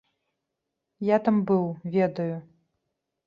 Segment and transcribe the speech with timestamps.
[1.09, 1.65] Я там быў,
[1.97, 2.33] ведаю.